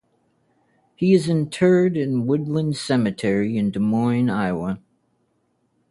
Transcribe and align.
He 0.95 1.13
is 1.13 1.29
interred 1.29 1.95
in 1.95 2.25
Woodland 2.25 2.75
Cemetery 2.75 3.55
in 3.55 3.69
Des 3.69 3.77
Moines, 3.77 4.29
Iowa. 4.31 4.79